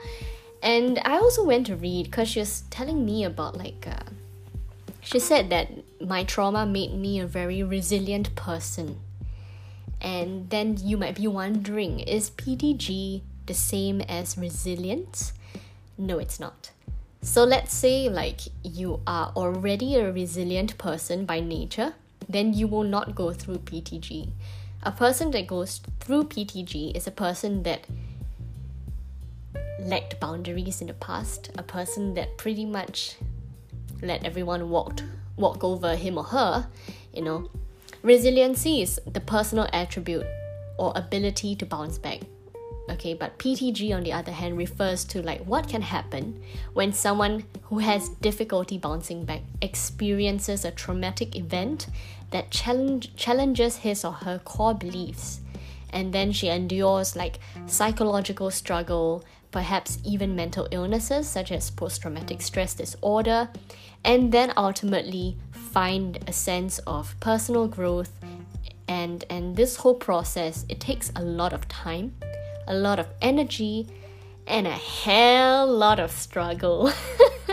and 0.62 1.00
I 1.04 1.16
also 1.16 1.44
went 1.44 1.66
to 1.66 1.76
read 1.76 2.04
because 2.06 2.28
she 2.28 2.38
was 2.38 2.62
telling 2.70 3.04
me 3.04 3.24
about 3.24 3.56
like 3.56 3.84
uh, 3.86 4.10
she 5.00 5.18
said 5.18 5.50
that 5.50 5.68
my 6.00 6.22
trauma 6.22 6.64
made 6.64 6.94
me 6.94 7.18
a 7.18 7.26
very 7.26 7.62
resilient 7.62 8.34
person. 8.36 9.00
And 10.00 10.50
then 10.50 10.78
you 10.80 10.96
might 10.96 11.16
be 11.16 11.28
wondering, 11.28 12.00
is 12.00 12.30
PTG 12.30 13.22
the 13.46 13.54
same 13.54 14.00
as 14.02 14.38
resilience? 14.38 15.32
No, 15.98 16.18
it's 16.18 16.40
not. 16.40 16.70
So 17.22 17.44
let's 17.44 17.74
say 17.74 18.08
like 18.08 18.40
you 18.62 19.00
are 19.06 19.32
already 19.36 19.96
a 19.96 20.12
resilient 20.12 20.78
person 20.78 21.24
by 21.24 21.40
nature, 21.40 21.94
then 22.28 22.52
you 22.54 22.66
will 22.66 22.84
not 22.84 23.14
go 23.14 23.32
through 23.32 23.58
PTG. 23.58 24.30
A 24.82 24.92
person 24.92 25.30
that 25.30 25.46
goes 25.46 25.80
through 26.00 26.24
PTG 26.24 26.96
is 26.96 27.06
a 27.06 27.10
person 27.10 27.62
that 27.62 27.86
lacked 29.80 30.18
boundaries 30.20 30.80
in 30.80 30.86
the 30.86 30.94
past, 30.94 31.50
a 31.56 31.62
person 31.62 32.14
that 32.14 32.36
pretty 32.38 32.64
much 32.64 33.16
let 34.00 34.24
everyone 34.24 34.70
walk 34.70 35.00
walk 35.36 35.64
over 35.64 35.96
him 35.96 36.18
or 36.18 36.24
her, 36.24 36.68
you 37.14 37.22
know. 37.22 37.50
Resiliency 38.02 38.82
is 38.82 39.00
the 39.06 39.20
personal 39.20 39.68
attribute 39.72 40.26
or 40.78 40.92
ability 40.96 41.54
to 41.56 41.66
bounce 41.66 41.98
back. 41.98 42.20
Okay, 42.92 43.14
but 43.14 43.38
PTG 43.38 43.94
on 43.96 44.02
the 44.02 44.12
other 44.12 44.32
hand 44.32 44.58
refers 44.58 45.04
to 45.06 45.22
like 45.22 45.40
what 45.44 45.68
can 45.68 45.82
happen 45.82 46.42
when 46.74 46.92
someone 46.92 47.44
who 47.62 47.78
has 47.78 48.10
difficulty 48.20 48.76
bouncing 48.76 49.24
back 49.24 49.40
experiences 49.62 50.64
a 50.64 50.70
traumatic 50.70 51.34
event 51.34 51.86
that 52.30 52.50
challenge, 52.50 53.16
challenges 53.16 53.76
his 53.76 54.04
or 54.04 54.12
her 54.12 54.38
core 54.38 54.74
beliefs 54.74 55.40
and 55.92 56.12
then 56.12 56.32
she 56.32 56.48
endures 56.48 57.14
like 57.14 57.38
psychological 57.66 58.50
struggle, 58.50 59.24
perhaps 59.50 59.98
even 60.04 60.34
mental 60.34 60.66
illnesses 60.70 61.28
such 61.28 61.52
as 61.52 61.70
post 61.70 62.02
traumatic 62.02 62.40
stress 62.40 62.74
disorder, 62.74 63.48
and 64.04 64.32
then 64.32 64.52
ultimately 64.56 65.36
find 65.52 66.18
a 66.26 66.32
sense 66.32 66.78
of 66.80 67.14
personal 67.20 67.68
growth. 67.68 68.12
And, 68.88 69.24
and 69.30 69.56
this 69.56 69.76
whole 69.76 69.94
process, 69.94 70.66
it 70.68 70.80
takes 70.80 71.12
a 71.14 71.22
lot 71.22 71.52
of 71.52 71.68
time, 71.68 72.14
a 72.72 72.74
lot 72.74 72.98
of 72.98 73.06
energy, 73.20 73.86
and 74.46 74.66
a 74.66 74.70
hell 74.70 75.66
lot 75.66 76.00
of 76.00 76.10
struggle. 76.10 76.92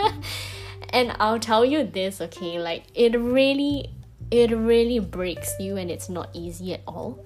and 0.90 1.14
I'll 1.20 1.38
tell 1.38 1.64
you 1.64 1.84
this, 1.84 2.20
okay, 2.20 2.58
like 2.58 2.84
it 2.94 3.18
really, 3.18 3.90
it 4.30 4.50
really 4.50 4.98
breaks 4.98 5.52
you, 5.60 5.76
and 5.76 5.90
it's 5.90 6.08
not 6.08 6.30
easy 6.32 6.74
at 6.74 6.80
all. 6.86 7.24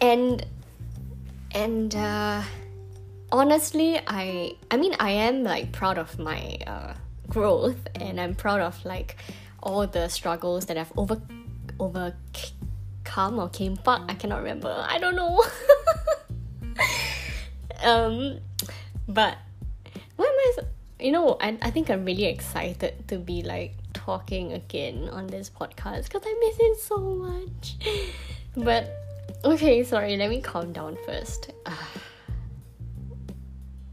And 0.00 0.44
and 1.52 1.94
uh, 1.94 2.42
honestly 3.32 3.98
i 4.06 4.54
i 4.70 4.76
mean 4.76 4.94
i 5.00 5.10
am 5.10 5.42
like 5.42 5.72
proud 5.72 5.98
of 5.98 6.18
my 6.18 6.58
uh, 6.66 6.94
growth 7.28 7.88
and 7.96 8.20
i'm 8.20 8.34
proud 8.34 8.60
of 8.60 8.84
like 8.84 9.16
all 9.62 9.86
the 9.86 10.08
struggles 10.08 10.66
that 10.66 10.76
i've 10.76 10.92
over 10.96 11.20
overcome 11.80 13.38
or 13.38 13.48
came 13.48 13.74
back 13.84 14.00
i 14.08 14.14
cannot 14.14 14.38
remember 14.38 14.84
i 14.88 14.98
don't 14.98 15.16
know 15.16 15.42
um 17.82 18.38
but 19.08 19.38
why 20.16 20.24
am 20.24 20.64
i 20.64 21.04
you 21.04 21.12
know 21.12 21.36
I, 21.40 21.58
I 21.62 21.70
think 21.70 21.90
i'm 21.90 22.04
really 22.04 22.24
excited 22.24 23.08
to 23.08 23.18
be 23.18 23.42
like 23.42 23.74
talking 23.92 24.52
again 24.52 25.08
on 25.10 25.26
this 25.26 25.50
podcast 25.50 26.04
because 26.04 26.22
i 26.24 26.34
miss 26.40 26.56
it 26.60 26.80
so 26.80 26.98
much. 26.98 27.76
But 28.56 28.88
okay 29.44 29.84
sorry 29.84 30.16
let 30.16 30.30
me 30.30 30.40
calm 30.40 30.72
down 30.72 30.96
first. 31.04 31.52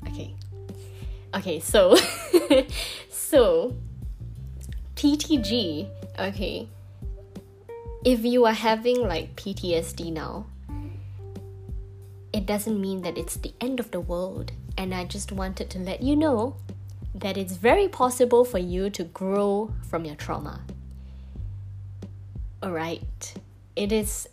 Okay. 0.06 0.36
Okay, 1.34 1.60
so 1.60 1.96
so 3.10 3.76
ptg 4.96 5.90
okay. 6.20 6.68
If 8.06 8.24
you 8.24 8.46
are 8.46 8.54
having 8.54 9.02
like 9.02 9.36
ptsd 9.36 10.14
now 10.14 10.46
it 12.34 12.46
doesn't 12.46 12.82
mean 12.82 13.02
that 13.04 13.18
it's 13.18 13.36
the 13.38 13.54
end 13.62 13.80
of 13.80 13.92
the 13.92 14.00
world 14.02 14.52
and 14.78 14.94
i 14.94 15.06
just 15.06 15.32
wanted 15.32 15.70
to 15.70 15.80
let 15.80 16.02
you 16.02 16.16
know 16.16 16.56
that 17.14 17.38
it's 17.38 17.54
very 17.54 17.88
possible 17.88 18.44
for 18.44 18.58
you 18.58 18.90
to 18.90 19.04
grow 19.04 19.74
from 19.88 20.06
your 20.06 20.16
trauma. 20.16 20.62
Alright. 22.64 23.36
It 23.76 23.92
is 23.92 24.28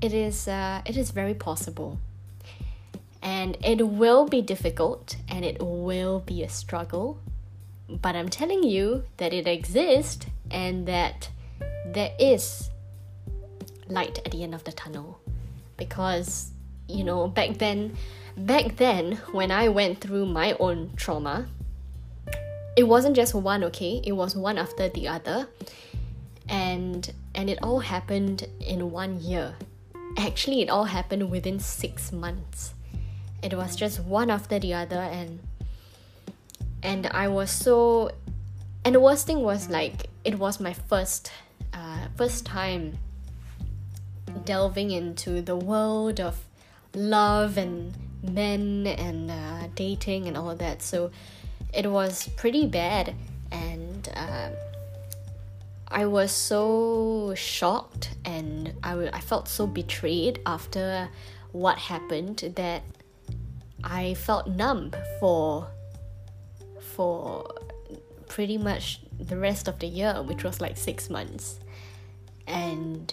it 0.00 0.12
is 0.12 0.48
uh, 0.48 0.82
it 0.84 0.96
is 0.96 1.10
very 1.10 1.34
possible. 1.34 1.98
And 3.22 3.56
it 3.64 3.86
will 3.86 4.26
be 4.26 4.42
difficult 4.42 5.16
and 5.28 5.44
it 5.44 5.60
will 5.60 6.20
be 6.20 6.42
a 6.42 6.48
struggle. 6.48 7.18
But 7.88 8.16
I'm 8.16 8.28
telling 8.28 8.62
you 8.62 9.04
that 9.16 9.32
it 9.32 9.46
exists 9.46 10.26
and 10.50 10.86
that 10.86 11.30
there 11.86 12.12
is 12.18 12.70
light 13.88 14.18
at 14.24 14.32
the 14.32 14.42
end 14.42 14.54
of 14.54 14.64
the 14.64 14.72
tunnel. 14.72 15.20
Because, 15.78 16.50
you 16.86 17.04
know, 17.04 17.28
back 17.28 17.56
then 17.56 17.96
back 18.36 18.76
then 18.76 19.16
when 19.32 19.50
I 19.50 19.68
went 19.68 20.00
through 20.00 20.26
my 20.26 20.54
own 20.60 20.92
trauma, 20.96 21.48
it 22.76 22.84
wasn't 22.84 23.16
just 23.16 23.34
one, 23.34 23.64
okay? 23.64 24.02
It 24.04 24.12
was 24.12 24.36
one 24.36 24.58
after 24.58 24.90
the 24.90 25.08
other. 25.08 25.48
And 26.50 27.10
and 27.34 27.48
it 27.48 27.58
all 27.62 27.80
happened 27.80 28.46
in 28.60 28.90
one 28.90 29.20
year 29.20 29.54
actually 30.18 30.62
it 30.62 30.68
all 30.68 30.84
happened 30.84 31.30
within 31.30 31.58
six 31.58 32.12
months 32.12 32.74
it 33.42 33.54
was 33.54 33.76
just 33.76 34.00
one 34.00 34.30
after 34.30 34.58
the 34.58 34.74
other 34.74 34.96
and 34.96 35.38
and 36.82 37.06
i 37.08 37.28
was 37.28 37.50
so 37.50 38.10
and 38.84 38.94
the 38.94 39.00
worst 39.00 39.26
thing 39.26 39.42
was 39.42 39.68
like 39.68 40.06
it 40.24 40.38
was 40.38 40.58
my 40.58 40.72
first 40.72 41.30
uh, 41.72 42.06
first 42.16 42.44
time 42.44 42.98
delving 44.44 44.90
into 44.90 45.40
the 45.42 45.56
world 45.56 46.20
of 46.20 46.44
love 46.94 47.56
and 47.56 47.94
men 48.22 48.86
and 48.86 49.30
uh, 49.30 49.68
dating 49.74 50.26
and 50.26 50.36
all 50.36 50.54
that 50.54 50.82
so 50.82 51.10
it 51.72 51.90
was 51.90 52.28
pretty 52.36 52.66
bad 52.66 53.14
and 53.52 54.08
uh, 54.14 54.50
I 55.88 56.06
was 56.06 56.32
so 56.32 57.34
shocked 57.36 58.14
and 58.24 58.74
I, 58.82 58.90
w- 58.90 59.10
I 59.12 59.20
felt 59.20 59.48
so 59.48 59.66
betrayed 59.66 60.40
after 60.44 61.08
what 61.52 61.78
happened 61.78 62.52
that 62.56 62.82
I 63.82 64.14
felt 64.14 64.48
numb 64.48 64.92
for 65.18 65.68
for 66.94 67.54
pretty 68.28 68.58
much 68.58 69.00
the 69.18 69.36
rest 69.36 69.68
of 69.68 69.78
the 69.78 69.86
year, 69.86 70.22
which 70.22 70.44
was 70.44 70.60
like 70.60 70.76
six 70.76 71.08
months. 71.08 71.58
And 72.46 73.12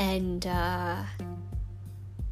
and 0.00 0.46
uh, 0.46 0.96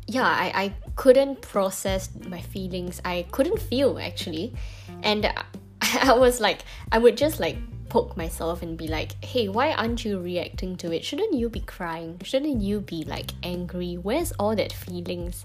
yeah, 0.07 0.25
I, 0.27 0.53
I 0.55 0.75
couldn't 0.97 1.43
process 1.43 2.09
my 2.27 2.41
feelings. 2.41 3.01
I 3.05 3.27
couldn't 3.31 3.61
feel 3.61 3.99
actually. 3.99 4.55
And 5.03 5.27
I, 5.27 5.45
I 6.03 6.15
was 6.15 6.41
like 6.41 6.61
I 6.91 6.99
would 6.99 7.17
just 7.17 7.39
like 7.39 7.59
poke 7.91 8.17
myself 8.17 8.63
and 8.63 8.77
be 8.77 8.89
like, 8.89 9.23
hey, 9.23 9.49
why 9.49 9.73
aren't 9.73 10.05
you 10.05 10.19
reacting 10.19 10.77
to 10.79 10.93
it? 10.93 11.05
Shouldn't 11.05 11.35
you 11.35 11.51
be 11.51 11.61
crying? 11.61 12.21
Shouldn't 12.25 12.61
you 12.63 12.81
be 12.81 13.05
like 13.05 13.33
angry? 13.43 13.95
Where's 13.95 14.33
all 14.33 14.57
that 14.57 14.73
feelings? 14.73 15.45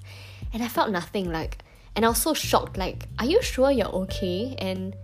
And 0.54 0.64
I 0.64 0.70
felt 0.70 0.92
nothing 0.92 1.30
like 1.30 1.58
and 1.96 2.06
I 2.06 2.10
was 2.10 2.22
so 2.22 2.34
shocked, 2.34 2.76
like, 2.78 3.08
are 3.20 3.26
you 3.26 3.42
sure 3.44 3.70
you're 3.70 3.94
okay? 4.08 4.56
And 4.58 4.96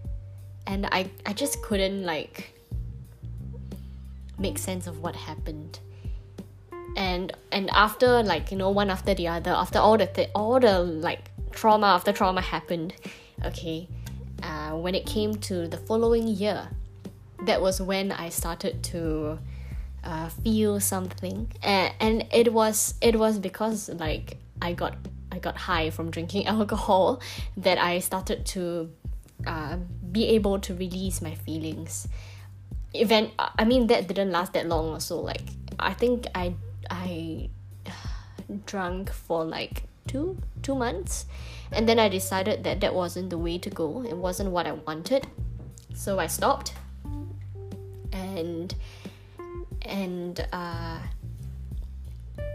and 0.65 0.87
I 0.91 1.09
I 1.25 1.33
just 1.33 1.61
couldn't 1.63 2.05
like 2.05 2.57
make 4.37 4.57
sense 4.57 4.87
of 4.87 5.01
what 5.01 5.17
happened. 5.17 5.79
And 6.95 7.31
and 7.51 7.69
after 7.71 8.23
like, 8.23 8.51
you 8.51 8.57
know, 8.57 8.69
one 8.69 8.89
after 8.89 9.13
the 9.13 9.27
other, 9.27 9.51
after 9.51 9.79
all 9.79 9.97
the 9.97 10.07
th- 10.07 10.29
all 10.35 10.59
the 10.59 10.79
like 10.79 11.31
trauma 11.51 11.87
after 11.87 12.11
trauma 12.11 12.41
happened, 12.41 12.93
okay, 13.45 13.87
uh, 14.43 14.71
when 14.71 14.95
it 14.95 15.05
came 15.05 15.35
to 15.35 15.67
the 15.67 15.77
following 15.77 16.27
year, 16.27 16.67
that 17.45 17.61
was 17.61 17.81
when 17.81 18.11
I 18.11 18.29
started 18.29 18.83
to 18.83 19.39
uh, 20.03 20.29
feel 20.29 20.79
something, 20.79 21.51
and, 21.61 21.93
and 21.99 22.25
it 22.31 22.53
was 22.53 22.95
it 23.01 23.17
was 23.17 23.39
because 23.39 23.89
like 23.89 24.37
I 24.61 24.73
got 24.73 24.95
I 25.31 25.39
got 25.39 25.57
high 25.57 25.89
from 25.89 26.11
drinking 26.11 26.47
alcohol 26.55 27.21
that 27.57 27.77
I 27.77 27.99
started 27.99 28.45
to 28.47 28.91
uh, 29.45 29.77
be 30.11 30.27
able 30.29 30.59
to 30.59 30.73
release 30.73 31.21
my 31.21 31.35
feelings. 31.35 32.07
Event 32.93 33.31
I 33.37 33.65
mean 33.65 33.87
that 33.87 34.07
didn't 34.07 34.31
last 34.31 34.53
that 34.53 34.67
long 34.67 34.89
also 34.89 35.19
like 35.19 35.43
I 35.79 35.93
think 35.93 36.25
I 36.33 36.55
I 36.89 37.49
drunk 38.65 39.11
for 39.11 39.43
like 39.45 39.83
two 40.07 40.37
two 40.61 40.75
months. 40.75 41.25
And 41.71 41.87
then 41.87 41.99
I 41.99 42.09
decided 42.09 42.63
that 42.63 42.81
that 42.81 42.93
wasn't 42.93 43.29
the 43.29 43.37
way 43.37 43.57
to 43.59 43.69
go. 43.69 44.03
It 44.03 44.17
wasn't 44.17 44.51
what 44.51 44.65
I 44.65 44.73
wanted. 44.73 45.27
So 45.93 46.19
I 46.19 46.27
stopped. 46.27 46.73
And 48.11 48.73
and 49.83 50.47
uh, 50.51 50.99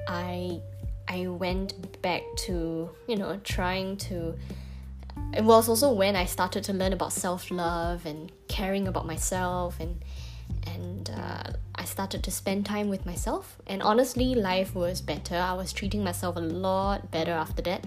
I 0.08 0.60
I 1.08 1.26
went 1.28 2.02
back 2.02 2.22
to 2.46 2.90
you 3.06 3.16
know 3.16 3.38
trying 3.44 3.96
to 4.08 4.34
it 5.32 5.44
was 5.44 5.68
also 5.68 5.92
when 5.92 6.16
I 6.16 6.24
started 6.24 6.64
to 6.64 6.72
learn 6.72 6.92
about 6.92 7.12
self 7.12 7.50
love 7.50 8.06
and 8.06 8.30
caring 8.48 8.88
about 8.88 9.06
myself 9.06 9.78
and 9.80 10.02
and 10.66 11.10
uh, 11.10 11.52
I 11.84 11.86
started 11.86 12.22
to 12.22 12.30
spend 12.30 12.64
time 12.64 12.88
with 12.88 13.04
myself 13.04 13.58
and 13.66 13.82
honestly 13.82 14.34
life 14.34 14.74
was 14.74 15.02
better. 15.02 15.36
I 15.36 15.52
was 15.52 15.70
treating 15.70 16.02
myself 16.02 16.34
a 16.36 16.40
lot 16.40 17.10
better 17.10 17.32
after 17.32 17.60
that. 17.60 17.84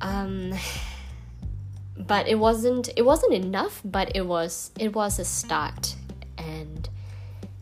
Um 0.00 0.52
but 1.96 2.26
it 2.26 2.34
wasn't 2.34 2.88
it 2.96 3.02
wasn't 3.02 3.32
enough 3.32 3.80
but 3.84 4.10
it 4.16 4.26
was 4.26 4.72
it 4.76 4.92
was 4.92 5.20
a 5.20 5.24
start 5.24 5.94
and 6.36 6.88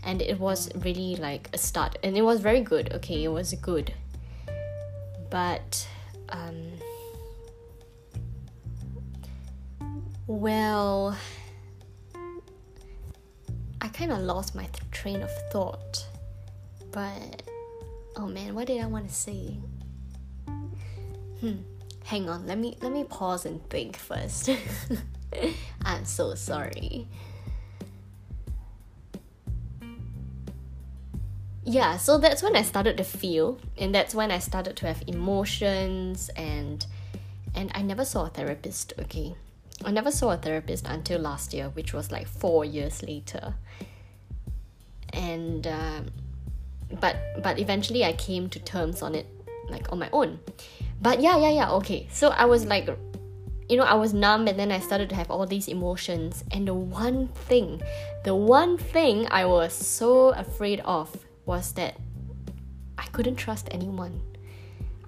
and 0.02 0.22
it 0.22 0.40
was 0.40 0.70
really 0.76 1.16
like 1.16 1.50
a 1.52 1.58
start 1.58 1.98
and 2.02 2.16
it 2.16 2.22
was 2.22 2.40
very 2.40 2.62
good 2.62 2.94
okay 2.94 3.24
it 3.24 3.28
was 3.28 3.52
good. 3.52 3.92
But 5.28 5.86
um 6.30 6.72
well 10.26 11.18
kind 13.98 14.12
of 14.12 14.20
lost 14.20 14.54
my 14.54 14.62
th- 14.62 14.90
train 14.92 15.22
of 15.22 15.30
thought. 15.50 16.06
But 16.92 17.42
oh 18.16 18.26
man 18.26 18.54
what 18.54 18.66
did 18.66 18.80
i 18.80 18.86
want 18.86 19.08
to 19.08 19.14
say? 19.14 19.58
Hmm 21.40 21.58
hang 22.04 22.28
on 22.28 22.46
let 22.46 22.56
me 22.58 22.76
let 22.80 22.90
me 22.92 23.04
pause 23.04 23.44
and 23.44 23.60
think 23.68 23.96
first. 23.96 24.48
I'm 25.84 26.04
so 26.04 26.34
sorry. 26.34 27.06
Yeah 31.64 31.98
so 31.98 32.16
that's 32.16 32.42
when 32.42 32.56
i 32.56 32.62
started 32.62 32.96
to 32.96 33.04
feel 33.04 33.58
and 33.76 33.94
that's 33.94 34.14
when 34.14 34.30
i 34.30 34.38
started 34.38 34.74
to 34.76 34.86
have 34.86 35.02
emotions 35.06 36.30
and 36.34 36.86
and 37.54 37.70
i 37.74 37.82
never 37.82 38.06
saw 38.06 38.24
a 38.24 38.30
therapist 38.30 38.94
okay 38.98 39.34
i 39.84 39.90
never 39.90 40.10
saw 40.10 40.30
a 40.30 40.36
therapist 40.36 40.86
until 40.86 41.20
last 41.20 41.52
year 41.52 41.68
which 41.70 41.92
was 41.92 42.10
like 42.10 42.26
four 42.26 42.64
years 42.64 43.02
later 43.02 43.54
and 45.12 45.66
um, 45.66 46.06
but 47.00 47.16
but 47.42 47.58
eventually 47.58 48.04
i 48.04 48.12
came 48.12 48.48
to 48.48 48.58
terms 48.58 49.02
on 49.02 49.14
it 49.14 49.26
like 49.68 49.90
on 49.92 49.98
my 49.98 50.08
own 50.12 50.38
but 51.00 51.20
yeah, 51.20 51.38
yeah, 51.38 51.50
yeah, 51.50 51.70
okay. 51.72 52.08
So 52.10 52.30
I 52.30 52.44
was 52.46 52.66
like, 52.66 52.88
you 53.68 53.76
know, 53.76 53.84
I 53.84 53.94
was 53.94 54.12
numb 54.12 54.48
and 54.48 54.58
then 54.58 54.72
I 54.72 54.80
started 54.80 55.08
to 55.10 55.14
have 55.14 55.30
all 55.30 55.46
these 55.46 55.68
emotions. 55.68 56.44
And 56.50 56.66
the 56.66 56.74
one 56.74 57.28
thing, 57.28 57.80
the 58.24 58.34
one 58.34 58.78
thing 58.78 59.28
I 59.30 59.44
was 59.44 59.72
so 59.72 60.30
afraid 60.30 60.80
of 60.80 61.24
was 61.46 61.72
that 61.74 61.96
I 62.96 63.04
couldn't 63.06 63.36
trust 63.36 63.68
anyone. 63.70 64.20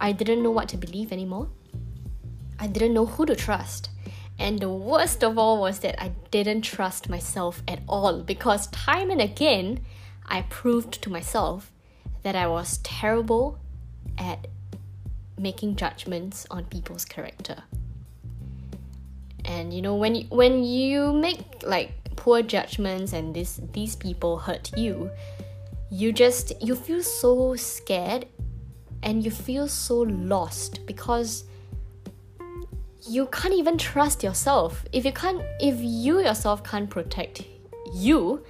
I 0.01 0.13
didn't 0.13 0.43
know 0.43 0.51
what 0.51 0.69
to 0.71 0.77
believe 0.77 1.13
anymore. 1.13 1.49
I 2.59 2.67
didn't 2.67 2.95
know 2.95 3.07
who 3.07 3.27
to 3.27 3.35
trust. 3.35 3.91
And 4.41 4.59
the 4.59 4.71
worst 4.71 5.23
of 5.23 5.37
all 5.37 5.61
was 5.61 5.81
that 5.81 6.03
I 6.03 6.13
didn't 6.31 6.63
trust 6.63 7.11
myself 7.11 7.63
at 7.69 7.81
all 7.87 8.23
because 8.23 8.69
time 8.69 9.11
and 9.11 9.21
again 9.21 9.81
I 10.27 10.43
proved 10.49 11.03
to 11.03 11.11
myself 11.11 11.71
that 12.23 12.35
I 12.35 12.47
was 12.47 12.79
terrible 12.79 13.59
at 14.17 14.47
making 15.39 15.77
judgments 15.77 16.47
on 16.51 16.65
people's 16.65 17.05
character. 17.05 17.65
And 19.45 19.75
you 19.75 19.83
know 19.83 19.95
when 19.95 20.15
you, 20.15 20.27
when 20.31 20.65
you 20.65 21.13
make 21.13 21.63
like 21.63 21.93
poor 22.17 22.41
judgments 22.41 23.13
and 23.13 23.35
this 23.35 23.61
these 23.73 23.95
people 23.95 24.39
hurt 24.39 24.71
you, 24.75 25.11
you 25.91 26.13
just 26.13 26.53
you 26.63 26.75
feel 26.75 27.03
so 27.03 27.57
scared 27.57 28.27
and 29.03 29.23
you 29.23 29.31
feel 29.31 29.69
so 29.69 30.01
lost 30.01 30.87
because 30.87 31.45
you 33.09 33.27
can't 33.27 33.55
even 33.55 33.79
trust 33.79 34.23
yourself. 34.23 34.85
If 34.93 35.05
you 35.05 35.13
can't 35.13 35.43
if 35.61 35.77
you 35.79 36.21
yourself 36.21 36.63
can't 36.65 36.89
protect 36.89 37.43
you, 37.95 38.45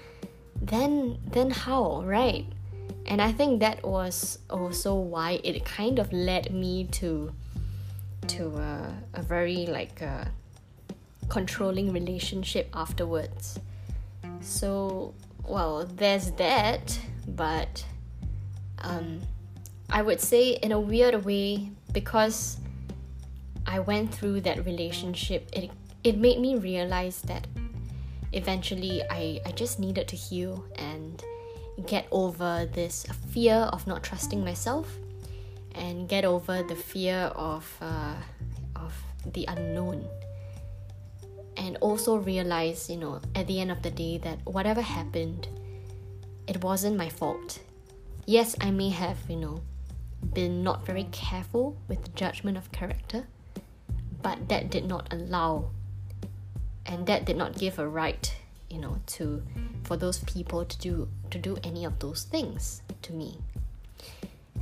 then 0.60 1.18
then 1.32 1.50
how, 1.50 2.02
right? 2.02 2.46
and 3.10 3.20
I 3.20 3.32
think 3.32 3.58
that 3.60 3.84
was 3.84 4.38
also 4.48 4.94
why 4.94 5.40
it 5.42 5.64
kind 5.64 5.98
of 5.98 6.12
led 6.12 6.52
me 6.54 6.84
to 6.92 7.32
to 8.28 8.46
a, 8.56 8.94
a 9.14 9.22
very 9.22 9.66
like 9.66 10.00
a 10.00 10.30
controlling 11.28 11.92
relationship 11.92 12.68
afterwards. 12.72 13.58
So, 14.40 15.12
well, 15.46 15.84
there's 15.84 16.30
that, 16.32 16.98
but 17.26 17.84
um, 18.78 19.20
I 19.90 20.02
would 20.02 20.20
say 20.20 20.50
in 20.50 20.70
a 20.70 20.78
weird 20.78 21.24
way 21.24 21.70
because 21.92 22.58
I 23.70 23.78
went 23.78 24.12
through 24.12 24.40
that 24.42 24.66
relationship, 24.66 25.48
it 25.52 25.70
it 26.02 26.18
made 26.18 26.40
me 26.40 26.56
realize 26.56 27.22
that 27.22 27.46
eventually 28.32 29.00
I, 29.08 29.40
I 29.46 29.52
just 29.52 29.78
needed 29.78 30.08
to 30.08 30.16
heal 30.16 30.64
and 30.74 31.22
get 31.86 32.08
over 32.10 32.68
this 32.72 33.06
fear 33.30 33.70
of 33.72 33.86
not 33.86 34.02
trusting 34.02 34.42
myself 34.42 34.90
and 35.74 36.08
get 36.08 36.24
over 36.24 36.64
the 36.64 36.74
fear 36.74 37.30
of 37.36 37.64
uh, 37.80 38.16
of 38.74 38.92
the 39.34 39.44
unknown. 39.46 40.04
And 41.56 41.76
also 41.80 42.16
realize 42.16 42.90
you 42.90 42.96
know 42.96 43.20
at 43.36 43.46
the 43.46 43.60
end 43.60 43.70
of 43.70 43.82
the 43.82 43.90
day 43.92 44.18
that 44.18 44.44
whatever 44.46 44.80
happened 44.80 45.46
it 46.48 46.64
wasn't 46.64 46.96
my 46.96 47.08
fault. 47.08 47.60
Yes 48.26 48.56
i 48.60 48.70
may 48.70 48.90
have 48.90 49.18
you 49.28 49.36
know 49.36 49.60
been 50.34 50.62
not 50.62 50.84
very 50.84 51.04
careful 51.12 51.76
with 51.88 52.02
the 52.02 52.10
judgment 52.10 52.56
of 52.56 52.72
character 52.72 53.26
but 54.22 54.48
that 54.48 54.70
did 54.70 54.86
not 54.86 55.12
allow 55.12 55.70
and 56.86 57.06
that 57.06 57.24
did 57.24 57.36
not 57.36 57.56
give 57.58 57.78
a 57.78 57.88
right 57.88 58.34
you 58.68 58.78
know 58.78 58.98
to 59.06 59.42
for 59.84 59.96
those 59.96 60.18
people 60.24 60.64
to 60.64 60.78
do 60.78 61.08
to 61.30 61.38
do 61.38 61.56
any 61.64 61.84
of 61.84 61.98
those 61.98 62.24
things 62.24 62.82
to 63.02 63.12
me 63.12 63.38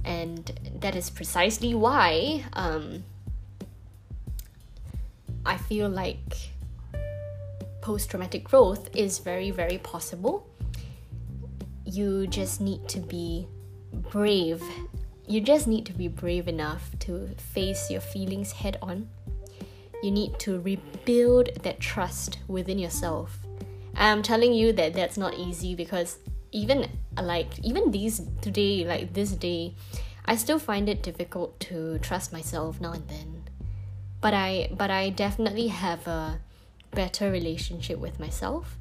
and 0.05 0.53
that 0.81 0.97
is 0.97 1.11
precisely 1.11 1.75
why 1.75 2.44
um, 2.55 3.05
I 5.44 5.57
feel 5.57 5.88
like 5.88 6.51
post 7.81 8.11
traumatic 8.11 8.44
growth 8.44 8.94
is 8.94 9.18
very, 9.18 9.51
very 9.51 9.79
possible. 9.79 10.47
You 11.85 12.27
just 12.27 12.61
need 12.61 12.87
to 12.88 13.01
be 13.01 13.47
brave. 13.92 14.62
You 15.27 15.40
just 15.40 15.66
need 15.66 15.87
to 15.87 15.92
be 15.92 16.09
brave 16.09 16.49
enough 16.49 16.90
to 17.01 17.29
face 17.55 17.90
your 17.90 18.01
feelings 18.01 18.53
head 18.53 18.77
on. 18.83 19.09
You 20.03 20.11
need 20.11 20.39
to 20.41 20.61
rebuild 20.61 21.51
that 21.63 21.81
trust 21.81 22.39
within 22.47 22.79
yourself. 22.79 23.39
I'm 23.97 24.23
telling 24.23 24.55
you 24.55 24.73
that 24.75 24.95
that's 24.95 25.17
not 25.17 25.35
easy 25.35 25.75
because 25.75 26.19
even 26.53 26.89
like 27.21 27.59
even 27.63 27.91
these 27.91 28.23
today 28.41 28.85
like 28.85 29.13
this 29.13 29.33
day 29.33 29.75
i 30.25 30.37
still 30.37 30.59
find 30.59 30.89
it 30.89 31.03
difficult 31.03 31.59
to 31.61 31.99
trust 31.99 32.33
myself 32.33 32.81
now 32.81 32.93
and 32.93 33.07
then 33.09 33.43
but 34.21 34.33
i 34.33 34.69
but 34.73 34.91
i 34.91 35.11
definitely 35.11 35.69
have 35.69 36.07
a 36.07 36.41
better 36.93 37.31
relationship 37.31 37.99
with 37.99 38.19
myself 38.19 38.77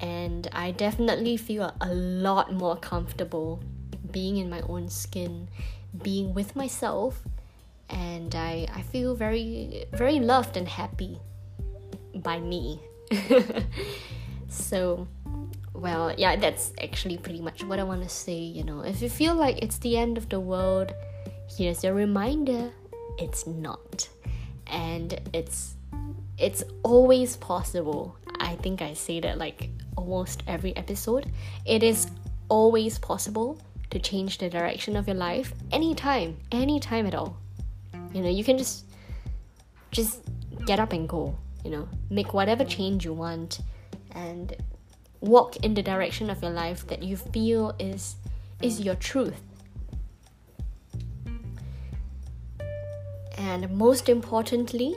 and 0.00 0.48
i 0.52 0.70
definitely 0.70 1.36
feel 1.36 1.74
a 1.80 1.94
lot 1.94 2.52
more 2.52 2.76
comfortable 2.76 3.62
being 4.10 4.38
in 4.38 4.48
my 4.48 4.60
own 4.62 4.88
skin 4.88 5.48
being 6.02 6.32
with 6.32 6.56
myself 6.56 7.22
and 7.90 8.34
i 8.34 8.66
i 8.74 8.82
feel 8.82 9.14
very 9.14 9.84
very 9.92 10.20
loved 10.20 10.56
and 10.56 10.68
happy 10.68 11.18
by 12.14 12.38
me 12.38 12.80
so 14.48 15.06
well, 15.80 16.12
yeah, 16.16 16.36
that's 16.36 16.72
actually 16.82 17.16
pretty 17.16 17.40
much 17.40 17.64
what 17.64 17.78
I 17.78 17.84
want 17.84 18.02
to 18.02 18.08
say. 18.08 18.36
You 18.36 18.64
know, 18.64 18.80
if 18.80 19.00
you 19.00 19.08
feel 19.08 19.34
like 19.34 19.62
it's 19.62 19.78
the 19.78 19.96
end 19.96 20.18
of 20.18 20.28
the 20.28 20.38
world, 20.38 20.92
here's 21.48 21.84
a 21.84 21.92
reminder 21.92 22.70
it's 23.18 23.46
not. 23.46 24.08
And 24.66 25.18
it's 25.32 25.76
it's 26.38 26.62
always 26.82 27.36
possible. 27.36 28.16
I 28.40 28.56
think 28.56 28.82
I 28.82 28.94
say 28.94 29.20
that 29.20 29.38
like 29.38 29.70
almost 29.96 30.42
every 30.46 30.76
episode. 30.76 31.32
It 31.64 31.82
is 31.82 32.08
always 32.48 32.98
possible 32.98 33.58
to 33.90 33.98
change 33.98 34.38
the 34.38 34.48
direction 34.48 34.96
of 34.96 35.06
your 35.06 35.16
life 35.16 35.52
anytime, 35.72 36.36
anytime 36.52 37.06
at 37.06 37.14
all. 37.14 37.36
You 38.12 38.22
know, 38.22 38.30
you 38.30 38.44
can 38.44 38.58
just 38.58 38.84
just 39.90 40.20
get 40.66 40.78
up 40.78 40.92
and 40.92 41.08
go, 41.08 41.36
you 41.64 41.70
know, 41.70 41.88
make 42.10 42.32
whatever 42.32 42.64
change 42.64 43.04
you 43.04 43.12
want 43.12 43.60
and 44.12 44.54
walk 45.20 45.56
in 45.56 45.74
the 45.74 45.82
direction 45.82 46.30
of 46.30 46.42
your 46.42 46.50
life 46.50 46.86
that 46.88 47.02
you 47.02 47.16
feel 47.16 47.74
is 47.78 48.16
is 48.62 48.80
your 48.80 48.94
truth. 48.96 49.40
And 53.38 53.70
most 53.70 54.08
importantly, 54.08 54.94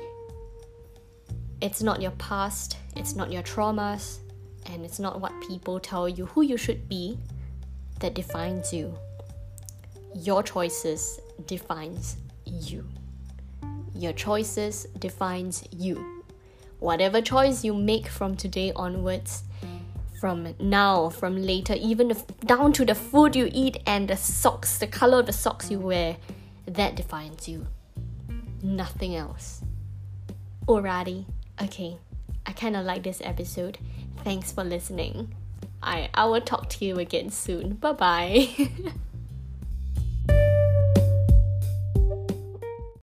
it's 1.61 1.81
not 1.81 2.01
your 2.01 2.11
past, 2.11 2.77
it's 2.95 3.15
not 3.15 3.31
your 3.31 3.41
traumas, 3.41 4.19
and 4.65 4.83
it's 4.83 4.99
not 4.99 5.21
what 5.21 5.31
people 5.47 5.79
tell 5.79 6.09
you 6.09 6.25
who 6.25 6.41
you 6.41 6.57
should 6.57 6.89
be 6.89 7.17
that 7.99 8.13
defines 8.13 8.73
you. 8.73 8.93
Your 10.13 10.43
choices 10.43 11.19
defines 11.47 12.17
you. 12.45 12.85
Your 14.03 14.11
choices 14.11 14.85
defines 14.99 15.63
you. 15.71 16.23
Whatever 16.79 17.21
choice 17.21 17.63
you 17.63 17.73
make 17.73 18.09
from 18.09 18.35
today 18.35 18.73
onwards 18.75 19.43
from 20.19 20.53
now, 20.59 21.07
from 21.07 21.41
later, 21.41 21.75
even 21.79 22.09
the, 22.09 22.21
down 22.45 22.73
to 22.73 22.83
the 22.83 22.95
food 22.95 23.33
you 23.33 23.49
eat 23.53 23.77
and 23.87 24.09
the 24.09 24.17
socks, 24.17 24.77
the 24.77 24.87
color 24.87 25.19
of 25.19 25.27
the 25.27 25.31
socks 25.31 25.71
you 25.71 25.79
wear, 25.79 26.17
that 26.67 26.95
defines 26.95 27.47
you. 27.47 27.65
Nothing 28.61 29.15
else. 29.15 29.61
Alrighty, 30.67 31.23
okay. 31.61 31.97
I 32.45 32.51
kind 32.51 32.75
of 32.75 32.85
like 32.85 33.03
this 33.03 33.21
episode. 33.23 33.77
Thanks 34.25 34.51
for 34.51 34.65
listening. 34.65 35.33
I 35.81 36.09
I 36.13 36.25
will 36.25 36.41
talk 36.41 36.67
to 36.71 36.83
you 36.83 36.99
again 36.99 37.29
soon. 37.29 37.75
Bye 37.75 37.93
bye. 37.93 38.49